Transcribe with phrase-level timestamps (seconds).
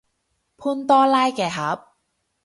[0.57, 1.89] 潘多拉嘅盒